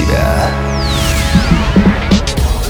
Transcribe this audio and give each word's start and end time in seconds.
себя». 0.00 0.50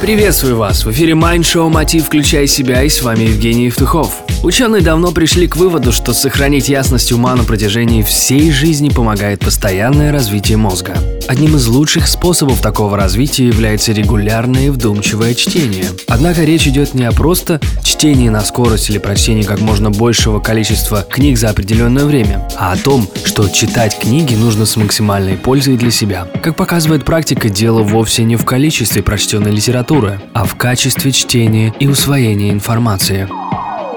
Приветствую 0.00 0.56
вас! 0.56 0.84
В 0.84 0.90
эфире 0.90 1.12
Mind 1.12 1.40
Show 1.40 1.68
«Мотив. 1.68 2.06
Включай 2.06 2.46
себя» 2.46 2.82
и 2.82 2.88
с 2.88 3.02
вами 3.02 3.24
Евгений 3.24 3.66
Евтухов. 3.66 4.29
Ученые 4.42 4.80
давно 4.80 5.12
пришли 5.12 5.46
к 5.46 5.56
выводу, 5.56 5.92
что 5.92 6.14
сохранить 6.14 6.70
ясность 6.70 7.12
ума 7.12 7.36
на 7.36 7.44
протяжении 7.44 8.02
всей 8.02 8.50
жизни 8.50 8.88
помогает 8.88 9.40
постоянное 9.40 10.12
развитие 10.12 10.56
мозга. 10.56 10.94
Одним 11.28 11.56
из 11.56 11.66
лучших 11.66 12.08
способов 12.08 12.62
такого 12.62 12.96
развития 12.96 13.46
является 13.46 13.92
регулярное 13.92 14.68
и 14.68 14.70
вдумчивое 14.70 15.34
чтение. 15.34 15.84
Однако 16.08 16.42
речь 16.44 16.66
идет 16.66 16.94
не 16.94 17.04
о 17.04 17.12
просто 17.12 17.60
чтении 17.84 18.30
на 18.30 18.40
скорость 18.40 18.88
или 18.88 18.96
прочтении 18.96 19.42
как 19.42 19.60
можно 19.60 19.90
большего 19.90 20.40
количества 20.40 21.02
книг 21.02 21.36
за 21.36 21.50
определенное 21.50 22.06
время, 22.06 22.48
а 22.58 22.72
о 22.72 22.76
том, 22.78 23.06
что 23.24 23.46
читать 23.50 23.98
книги 23.98 24.34
нужно 24.34 24.64
с 24.64 24.74
максимальной 24.76 25.36
пользой 25.36 25.76
для 25.76 25.90
себя. 25.90 26.26
Как 26.42 26.56
показывает 26.56 27.04
практика, 27.04 27.50
дело 27.50 27.82
вовсе 27.82 28.24
не 28.24 28.36
в 28.36 28.46
количестве 28.46 29.02
прочтенной 29.02 29.50
литературы, 29.50 30.18
а 30.32 30.44
в 30.44 30.56
качестве 30.56 31.12
чтения 31.12 31.74
и 31.78 31.86
усвоения 31.86 32.50
информации. 32.50 33.28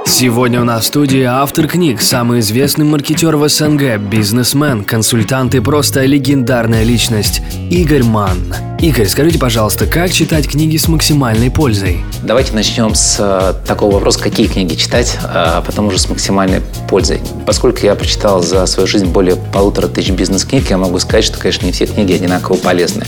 Сегодня 0.06 0.62
у 0.62 0.64
нас 0.64 0.84
в 0.84 0.88
студии 0.88 1.24
автор 1.24 1.68
книг, 1.68 2.02
самый 2.02 2.40
известный 2.40 2.86
маркетер 2.86 3.36
в 3.36 3.48
СНГ, 3.48 3.98
бизнесмен, 3.98 4.84
консультант 4.84 5.56
и 5.56 5.60
просто 5.60 6.06
легендарная 6.06 6.84
личность 6.84 7.42
Игорь 7.70 8.04
Манн. 8.04 8.73
Игорь, 8.84 9.08
скажите, 9.08 9.40
пожалуйста, 9.40 9.86
как 9.86 10.12
читать 10.12 10.46
книги 10.46 10.76
с 10.76 10.90
максимальной 10.90 11.50
пользой? 11.50 12.04
Давайте 12.22 12.52
начнем 12.52 12.96
с 12.96 13.16
э, 13.18 13.54
такого 13.66 13.94
вопроса, 13.94 14.20
какие 14.20 14.48
книги 14.48 14.76
читать, 14.76 15.18
а 15.24 15.62
потом 15.62 15.88
уже 15.88 16.00
с 16.00 16.10
максимальной 16.10 16.62
пользой. 16.90 17.22
Поскольку 17.46 17.80
я 17.86 17.96
прочитал 17.96 18.44
за 18.44 18.66
свою 18.66 18.86
жизнь 18.86 19.06
более 19.06 19.38
полутора 19.38 19.88
тысяч 19.88 20.10
бизнес-книг, 20.10 20.70
я 20.70 20.78
могу 20.78 21.00
сказать, 21.00 21.24
что, 21.24 21.40
конечно, 21.40 21.66
не 21.66 21.72
все 21.72 21.86
книги 21.86 22.12
одинаково 22.12 22.58
полезны. 22.58 23.06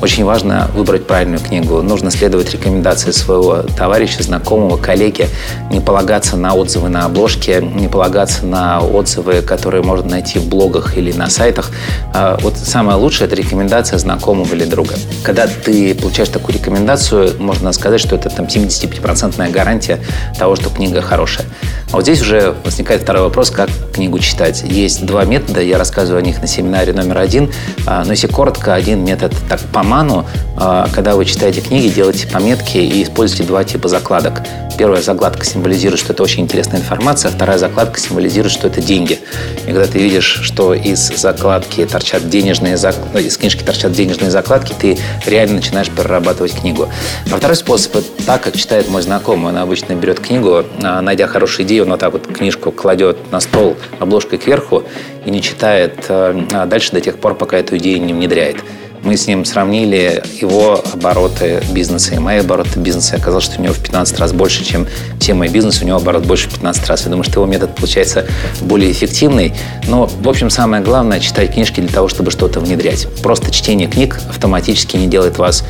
Очень 0.00 0.24
важно 0.24 0.70
выбрать 0.76 1.08
правильную 1.08 1.40
книгу. 1.40 1.82
Нужно 1.82 2.12
следовать 2.12 2.52
рекомендации 2.52 3.10
своего 3.10 3.62
товарища, 3.76 4.22
знакомого, 4.22 4.76
коллеги, 4.76 5.28
не 5.72 5.80
полагаться 5.80 6.36
на 6.36 6.54
отзывы 6.54 6.88
на 6.88 7.04
обложке, 7.04 7.60
не 7.60 7.88
полагаться 7.88 8.46
на 8.46 8.78
отзывы, 8.78 9.42
которые 9.42 9.82
можно 9.82 10.08
найти 10.08 10.38
в 10.38 10.46
блогах 10.46 10.96
или 10.96 11.10
на 11.10 11.28
сайтах. 11.30 11.72
А 12.14 12.38
вот 12.42 12.56
самое 12.56 12.96
лучшее– 12.96 13.26
это 13.26 13.34
рекомендация 13.34 13.98
знакомого 13.98 14.54
или 14.54 14.66
друга. 14.66 14.94
Когда 15.24 15.46
ты 15.46 15.94
получаешь 15.94 16.28
такую 16.28 16.54
рекомендацию, 16.54 17.34
можно 17.40 17.72
сказать, 17.72 18.00
что 18.00 18.16
это 18.16 18.30
там 18.30 18.46
75% 18.46 19.50
гарантия 19.50 20.00
того, 20.38 20.56
что 20.56 20.70
книга 20.70 21.02
хорошая. 21.02 21.46
А 21.90 21.96
вот 21.96 22.02
здесь 22.02 22.22
уже 22.22 22.54
возникает 22.64 23.02
второй 23.02 23.22
вопрос, 23.22 23.50
как 23.50 23.70
книгу 23.96 24.18
читать. 24.18 24.62
Есть 24.62 25.06
два 25.06 25.24
метода, 25.24 25.62
я 25.62 25.78
рассказываю 25.78 26.20
о 26.20 26.22
них 26.22 26.40
на 26.42 26.46
семинаре 26.46 26.92
номер 26.92 27.18
один. 27.18 27.50
А, 27.86 28.04
но 28.04 28.12
если 28.12 28.26
коротко, 28.26 28.74
один 28.74 29.04
метод 29.04 29.32
так 29.48 29.60
по 29.72 29.82
ману, 29.82 30.26
а, 30.56 30.88
когда 30.94 31.16
вы 31.16 31.24
читаете 31.24 31.62
книги, 31.62 31.88
делайте 31.88 32.26
пометки 32.26 32.76
и 32.76 33.02
используйте 33.02 33.44
два 33.44 33.64
типа 33.64 33.88
закладок. 33.88 34.42
Первая 34.76 35.00
закладка 35.00 35.46
символизирует, 35.46 35.98
что 35.98 36.12
это 36.12 36.22
очень 36.22 36.42
интересная 36.42 36.80
информация, 36.80 37.30
а 37.30 37.32
вторая 37.32 37.56
закладка 37.56 37.98
символизирует, 37.98 38.52
что 38.52 38.66
это 38.66 38.82
деньги. 38.82 39.18
И 39.64 39.68
когда 39.68 39.86
ты 39.86 39.98
видишь, 39.98 40.40
что 40.42 40.74
из 40.74 41.10
закладки 41.16 41.84
торчат 41.86 42.28
денежные 42.28 42.76
зак... 42.76 42.94
Ну, 43.14 43.18
из 43.18 43.38
книжки 43.38 43.62
торчат 43.62 43.92
денежные 43.92 44.30
закладки, 44.30 44.74
ты 44.78 44.98
реально 45.24 45.56
начинаешь 45.56 45.88
перерабатывать 45.88 46.54
книгу. 46.60 46.90
А 47.32 47.36
второй 47.36 47.56
способ– 47.56 47.96
так, 48.26 48.42
как 48.42 48.56
читает 48.56 48.90
мой 48.90 49.00
знакомый. 49.00 49.52
Он 49.52 49.58
обычно 49.58 49.94
берет 49.94 50.20
книгу, 50.20 50.64
а, 50.82 51.00
найдя 51.00 51.26
хорошую 51.26 51.66
идею, 51.66 51.84
он 51.84 51.90
вот 51.90 52.00
так 52.00 52.12
вот 52.12 52.26
книжку 52.26 52.70
кладет 52.70 53.16
на 53.32 53.40
стол 53.40 53.76
обложкой 53.98 54.38
кверху 54.38 54.84
и 55.24 55.30
не 55.30 55.42
читает 55.42 56.06
а 56.08 56.66
дальше 56.66 56.92
до 56.92 57.00
тех 57.00 57.18
пор, 57.18 57.34
пока 57.34 57.58
эту 57.58 57.76
идею 57.76 58.02
не 58.02 58.12
внедряет. 58.12 58.56
Мы 59.02 59.16
с 59.16 59.28
ним 59.28 59.44
сравнили 59.44 60.20
его 60.40 60.82
обороты 60.92 61.62
бизнеса 61.70 62.16
и 62.16 62.18
мои 62.18 62.38
обороты 62.38 62.80
бизнеса. 62.80 63.14
Оказалось, 63.14 63.44
что 63.44 63.60
у 63.60 63.62
него 63.62 63.72
в 63.72 63.78
15 63.78 64.18
раз 64.18 64.32
больше, 64.32 64.64
чем 64.64 64.88
все 65.20 65.32
мои 65.34 65.48
бизнесы. 65.48 65.84
У 65.84 65.86
него 65.86 65.98
оборот 65.98 66.26
больше 66.26 66.48
в 66.48 66.54
15 66.54 66.88
раз. 66.88 67.04
Я 67.04 67.10
думаю, 67.10 67.22
что 67.22 67.40
его 67.40 67.46
метод 67.46 67.72
получается 67.76 68.26
более 68.62 68.90
эффективный. 68.90 69.54
Но, 69.86 70.06
в 70.06 70.28
общем, 70.28 70.50
самое 70.50 70.82
главное– 70.82 71.20
читать 71.20 71.54
книжки 71.54 71.80
для 71.80 71.92
того, 71.92 72.08
чтобы 72.08 72.32
что-то 72.32 72.58
внедрять. 72.58 73.06
Просто 73.22 73.52
чтение 73.52 73.86
книг 73.86 74.20
автоматически 74.28 74.96
не 74.96 75.06
делает 75.06 75.38
вас 75.38 75.62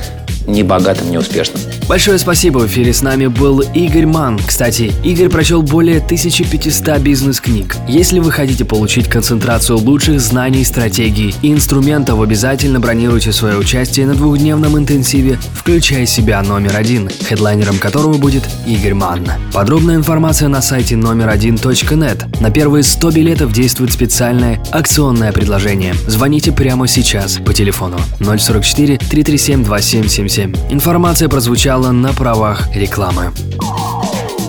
ни 0.47 0.63
богатым, 0.63 1.11
ни 1.11 1.19
успешным. 1.19 1.61
Большое 1.89 2.19
спасибо. 2.19 2.59
В 2.59 2.67
эфире 2.67 2.93
с 2.93 3.01
нами 3.01 3.29
был 3.29 3.61
Игорь 3.61 4.07
Ман. 4.07 4.41
Кстати, 4.45 4.93
Игорь 5.05 5.29
прочел 5.29 5.63
более 5.63 5.99
1500 5.99 6.99
бизнес-книг. 6.99 7.77
Если 7.87 8.19
вы 8.19 8.33
хотите 8.33 8.65
получить 8.65 9.09
концентрацию 9.09 9.79
лучших 9.79 10.21
знаний, 10.21 10.65
стратегий 10.65 11.33
и 11.43 11.53
инструментов, 11.53 12.21
обязательно 12.21 12.81
бронируйте 12.81 13.31
свое 13.31 13.57
участие 13.57 14.07
на 14.07 14.15
двухдневном 14.15 14.77
интенсиве 14.77 15.39
«Включай 15.55 16.07
себя 16.07 16.43
номер 16.43 16.77
один», 16.77 17.09
хедлайнером 17.09 17.79
которого 17.79 18.19
будет 18.19 18.43
Игорь 18.67 18.95
Ман. 18.95 19.25
Подробная 19.53 19.95
информация 19.95 20.49
на 20.49 20.63
сайте 20.63 20.97
номер 20.97 21.29
один 21.29 21.55
.net. 21.57 22.27
На 22.41 22.51
первые 22.51 22.83
100 22.83 23.11
билетов 23.13 23.53
действует 23.53 23.93
специальное 23.93 24.61
акционное 24.73 25.31
предложение. 25.31 25.95
Звоните 26.09 26.51
прямо 26.51 26.89
сейчас 26.89 27.39
по 27.39 27.55
телефону 27.55 27.99
044 28.19 28.99
337 28.99 29.63
2777 29.63 30.29
7. 30.29 30.55
Информация 30.71 31.29
прозвучала 31.29 31.76
звучало 31.77 31.93
на 31.93 32.13
правах 32.13 32.75
рекламы. 32.75 33.33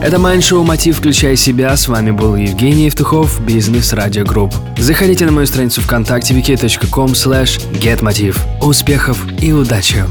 Это 0.02 0.20
Майндшоу 0.20 0.64
«Мотив. 0.64 0.98
Включай 0.98 1.36
себя». 1.36 1.76
С 1.76 1.88
вами 1.88 2.12
был 2.12 2.36
Евгений 2.36 2.86
Евтухов, 2.86 3.42
Business 3.42 3.94
Radio 3.94 4.24
Group. 4.24 4.54
Заходите 4.78 5.26
на 5.26 5.32
мою 5.32 5.48
страницу 5.48 5.82
ВКонтакте 5.82 6.34
vk.com 6.34 7.08
slash 7.08 7.60
getmotiv. 7.82 8.38
Успехов 8.62 9.18
и 9.42 9.52
удачи! 9.52 10.06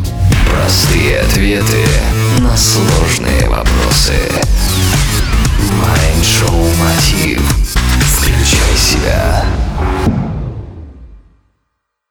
Простые 0.51 1.21
ответы 1.21 1.85
на 2.41 2.57
сложные 2.57 3.49
вопросы. 3.49 4.13
Майншоу 5.81 6.67